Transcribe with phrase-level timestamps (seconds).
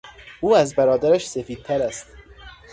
[0.41, 2.07] او از برادرش سفیدتر است.